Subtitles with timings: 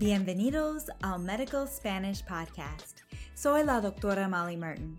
[0.00, 3.02] Bienvenidos al Medical Spanish Podcast.
[3.34, 4.98] Soy la doctora Molly Merton.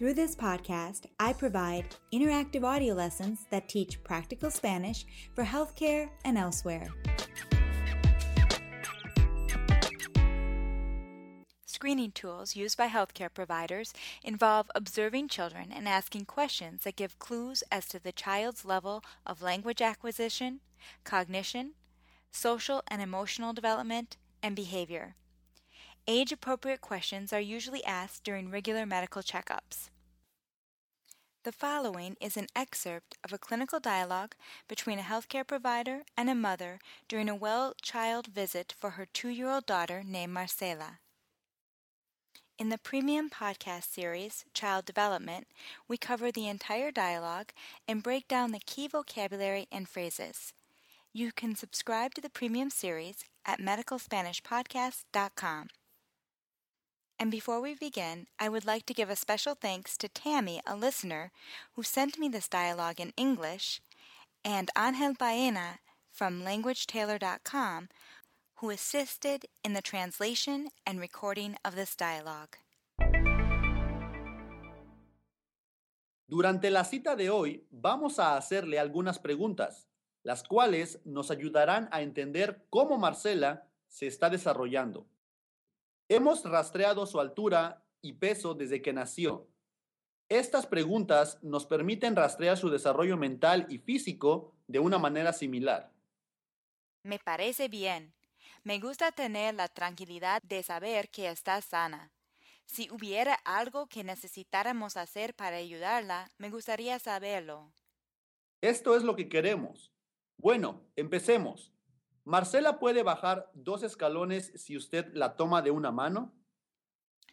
[0.00, 6.36] Through this podcast, I provide interactive audio lessons that teach practical Spanish for healthcare and
[6.36, 6.88] elsewhere.
[11.66, 17.62] Screening tools used by healthcare providers involve observing children and asking questions that give clues
[17.70, 20.58] as to the child's level of language acquisition,
[21.04, 21.74] cognition,
[22.30, 25.14] social and emotional development, and behavior.
[26.06, 29.90] Age appropriate questions are usually asked during regular medical checkups.
[31.42, 34.34] The following is an excerpt of a clinical dialogue
[34.68, 39.28] between a healthcare provider and a mother during a well child visit for her two
[39.28, 40.98] year old daughter named Marcela.
[42.58, 45.46] In the premium podcast series, Child Development,
[45.88, 47.52] we cover the entire dialogue
[47.88, 50.52] and break down the key vocabulary and phrases.
[51.12, 55.66] You can subscribe to the premium series at medicalspanishpodcast.com.
[57.18, 60.76] And before we begin, I would like to give a special thanks to Tammy, a
[60.76, 61.32] listener,
[61.74, 63.80] who sent me this dialogue in English,
[64.44, 65.80] and Angel Baena
[66.12, 67.88] from LanguageTailor.com,
[68.58, 72.56] who assisted in the translation and recording of this dialogue.
[76.28, 79.89] Durante la cita de hoy vamos a hacerle algunas preguntas,
[80.22, 85.06] las cuales nos ayudarán a entender cómo Marcela se está desarrollando.
[86.08, 89.48] Hemos rastreado su altura y peso desde que nació.
[90.28, 95.92] Estas preguntas nos permiten rastrear su desarrollo mental y físico de una manera similar.
[97.02, 98.14] Me parece bien.
[98.62, 102.12] Me gusta tener la tranquilidad de saber que está sana.
[102.66, 107.72] Si hubiera algo que necesitáramos hacer para ayudarla, me gustaría saberlo.
[108.60, 109.90] Esto es lo que queremos.
[110.42, 111.74] Bueno, empecemos.
[112.24, 116.32] ¿Marcela puede bajar dos escalones si usted la toma de una mano?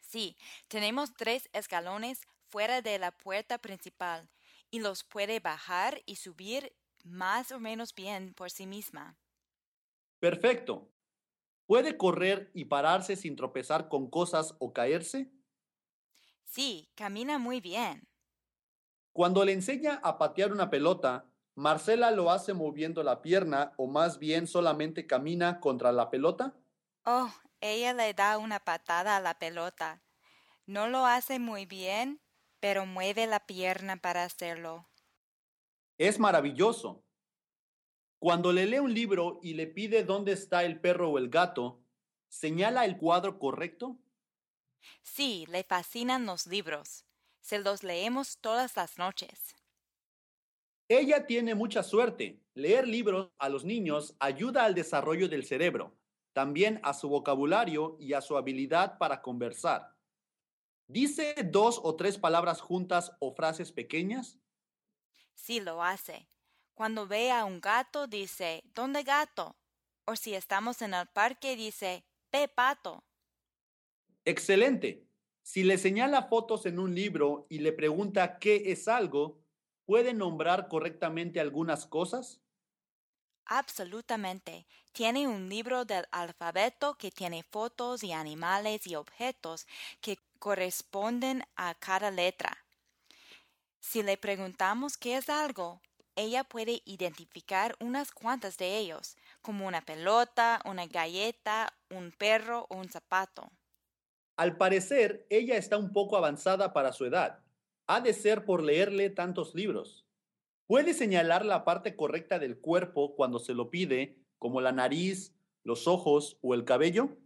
[0.02, 0.36] Sí,
[0.68, 4.30] tenemos tres escalones fuera de la puerta principal
[4.70, 6.76] y los puede bajar y subir
[7.06, 9.18] más o menos bien por sí misma.
[10.20, 10.92] Perfecto.
[11.66, 15.32] ¿Puede correr y pararse sin tropezar con cosas o caerse?
[16.46, 18.08] Sí, camina muy bien.
[19.12, 24.18] Cuando le enseña a patear una pelota, ¿Marcela lo hace moviendo la pierna o más
[24.18, 26.56] bien solamente camina contra la pelota?
[27.06, 30.04] Oh, ella le da una patada a la pelota.
[30.68, 32.22] No lo hace muy bien,
[32.60, 34.88] pero mueve la pierna para hacerlo.
[36.00, 37.04] Es maravilloso.
[38.20, 41.84] Cuando le lee un libro y le pide dónde está el perro o el gato,
[42.30, 43.98] ¿señala el cuadro correcto?
[45.02, 47.06] Sí, le fascinan los libros.
[47.42, 49.57] Se los leemos todas las noches.
[50.90, 52.42] Ella tiene mucha suerte.
[52.54, 55.98] Leer libros a los niños ayuda al desarrollo del cerebro,
[56.34, 59.96] también a su vocabulario y a su habilidad para conversar.
[60.88, 64.40] ¿Dice dos o tres palabras juntas o frases pequeñas?
[65.34, 66.30] Sí lo hace.
[66.74, 69.58] Cuando ve a un gato dice, ¿dónde gato?
[70.06, 73.04] O si estamos en el parque dice, ve pato.
[74.24, 75.06] Excelente.
[75.42, 79.42] Si le señala fotos en un libro y le pregunta qué es algo,
[79.88, 82.44] ¿puede nombrar correctamente algunas cosas?
[83.48, 84.68] Absolutamente.
[84.92, 89.66] Tiene un libro del alfabeto que tiene fotos y animales y objetos
[90.02, 92.68] que corresponden a cada letra.
[93.80, 95.82] Si le preguntamos qué es algo,
[96.16, 102.76] ella puede identificar unas cuantas de ellos, como una pelota, una galleta, un perro o
[102.78, 103.50] un zapato.
[104.36, 107.44] Al parecer, ella está un poco avanzada para su edad.
[107.88, 110.06] Ha de ser por leerle tantos libros.
[110.68, 115.34] ¿Puede señalar la parte correcta del cuerpo cuando se lo pide, como la nariz,
[115.64, 117.18] los ojos o el cabello?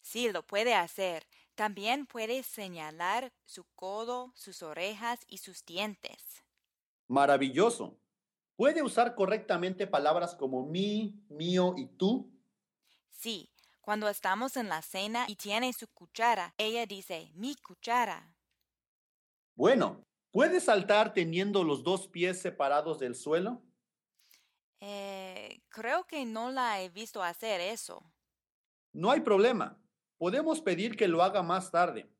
[0.00, 1.26] Sí, lo puede hacer.
[1.54, 6.42] También puede señalar su codo, sus orejas y sus dientes.
[7.06, 7.98] Maravilloso.
[8.56, 12.32] ¿Puede usar correctamente palabras como mi, mío y tú?
[13.10, 18.33] Sí, cuando estamos en la cena y tiene su cuchara, ella dice mi cuchara.
[19.54, 23.62] Bueno, ¿puede saltar teniendo los dos pies separados del suelo?
[24.80, 28.02] Eh, creo que no la he visto hacer eso.
[28.92, 29.78] No hay problema.
[30.18, 32.10] Podemos pedir que lo haga más tarde.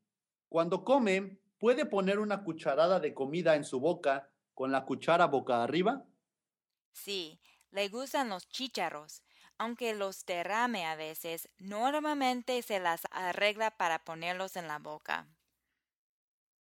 [0.49, 5.63] Cuando come, ¿puede poner una cucharada de comida en su boca con la cuchara boca
[5.63, 6.05] arriba?
[6.91, 7.39] Sí,
[7.71, 9.23] le gustan los chícharos
[9.57, 15.27] aunque los derrame a veces, normalmente se las arregla para ponerlos en la boca.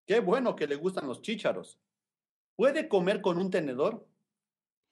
[0.06, 1.80] Qué bueno que le gustan los chícharos.
[2.56, 4.08] ¿Puede comer con un tenedor?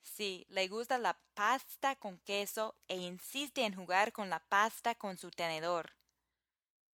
[0.02, 5.16] Sí, le gusta la pasta con queso e insiste en jugar con la pasta con
[5.16, 5.92] su tenedor.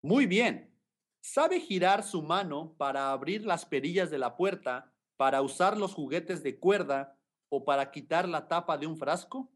[0.02, 0.74] Muy bien.
[1.20, 6.42] ¿Sabe girar su mano para abrir las perillas de la puerta, para usar los juguetes
[6.42, 7.18] de cuerda
[7.50, 9.52] o para quitar la tapa de un frasco?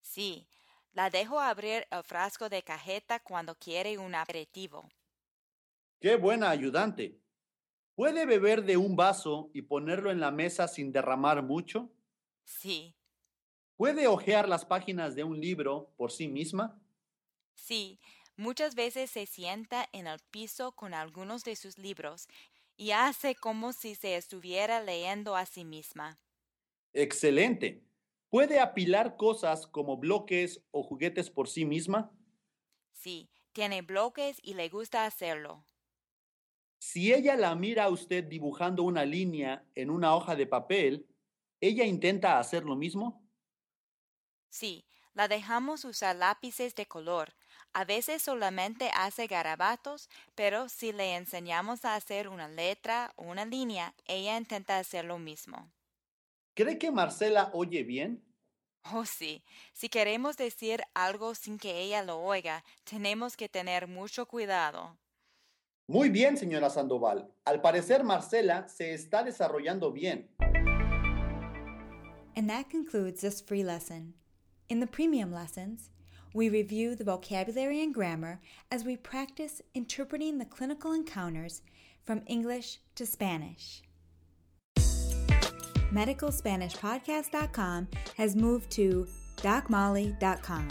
[0.00, 0.48] Sí,
[0.90, 4.88] la dejo abrir el frasco de cajeta cuando quiere un aperitivo.
[6.00, 7.20] ¡Qué buena ayudante!
[7.98, 11.92] ¿Puede beber de un vaso y ponerlo en la mesa sin derramar mucho?
[12.44, 12.96] Sí,
[13.78, 16.82] ¿Puede hojear las páginas de un libro por sí misma?
[17.54, 18.00] sí,
[18.36, 22.26] muchas veces se sienta en el piso con algunos de sus libros
[22.76, 26.20] y hace como si se estuviera leyendo a sí misma.
[26.92, 27.82] Excelente.
[28.28, 32.12] ¿Puede apilar cosas como bloques o juguetes por sí misma?
[32.92, 35.64] Sí, tiene bloques y le gusta hacerlo.
[36.80, 41.06] Si ella la mira a usted dibujando una línea en una hoja de papel,
[41.60, 43.28] ¿ella intenta hacer lo mismo?
[44.50, 47.34] Sí, la dejamos usar lápices de color.
[47.72, 53.46] A veces solamente hace garabatos, pero si le enseñamos a hacer una letra o una
[53.46, 55.72] línea, ella intenta hacer lo mismo.
[56.54, 58.22] ¿Cree que Marcela oye bien?
[58.92, 64.26] Oh, sí, si queremos decir algo sin que ella lo oiga, tenemos que tener mucho
[64.26, 64.98] cuidado.
[65.90, 67.30] Muy bien, señora Sandoval.
[67.46, 70.28] Al parecer Marcela se está desarrollando bien.
[72.36, 74.12] And that concludes this free lesson.
[74.68, 75.88] In the premium lessons,
[76.34, 78.38] we review the vocabulary and grammar
[78.70, 81.62] as we practice interpreting the clinical encounters
[82.04, 83.82] from English to Spanish.
[85.90, 87.88] MedicalSpanishPodcast.com
[88.18, 89.06] has moved to
[89.38, 90.68] DocMolly.com.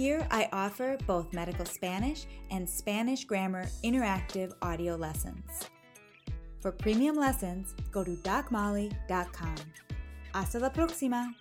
[0.00, 5.68] Here I offer both medical Spanish and Spanish grammar interactive audio lessons.
[6.60, 9.56] For premium lessons, go to DocMolly.com.
[10.32, 11.34] Hasta la próxima!